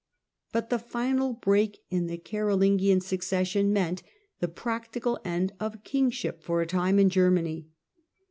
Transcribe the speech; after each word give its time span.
But 0.51 0.71
the 0.71 0.79
final 0.79 1.33
break 1.33 1.77
in 1.91 2.07
the 2.07 2.17
Caro 2.17 2.57
lingian 2.57 3.01
succession 3.03 3.71
meant 3.71 4.01
the 4.39 4.47
practical 4.47 5.19
end 5.23 5.53
of 5.59 5.83
kingship, 5.83 6.41
for 6.41 6.59
a 6.59 6.65
time, 6.65 6.97
in 6.97 7.07
Germany. 7.11 7.67